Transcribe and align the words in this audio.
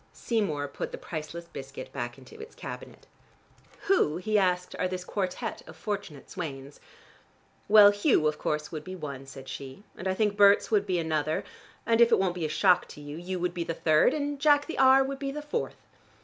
Seymour 0.13 0.67
put 0.67 0.91
the 0.91 0.97
priceless 0.97 1.45
biscuit 1.45 1.93
back 1.93 2.17
into 2.17 2.39
its 2.41 2.55
cabinet. 2.55 3.05
"Who," 3.81 4.17
he 4.17 4.35
asked, 4.35 4.75
"are 4.79 4.87
this 4.87 5.03
quartette 5.05 5.61
of 5.67 5.75
fortunate 5.75 6.27
swains?" 6.27 6.79
"Well, 7.67 7.91
Hugh 7.91 8.25
of 8.25 8.39
course 8.39 8.71
would 8.71 8.83
be 8.83 8.95
one," 8.95 9.27
said 9.27 9.47
she, 9.47 9.83
"and 9.95 10.07
I 10.07 10.15
think 10.15 10.35
Berts 10.35 10.71
would 10.71 10.87
be 10.87 10.97
another. 10.97 11.43
And 11.85 12.01
if 12.01 12.11
it 12.11 12.17
won't 12.17 12.33
be 12.33 12.45
a 12.45 12.49
shock 12.49 12.87
to 12.87 12.99
you, 12.99 13.15
you 13.15 13.37
would 13.39 13.53
be 13.53 13.63
the 13.63 13.75
third, 13.75 14.15
and 14.15 14.39
Jack 14.39 14.65
the 14.65 14.79
R. 14.79 15.03
would 15.03 15.19
be 15.19 15.31
the 15.31 15.39
fourth. 15.43 15.77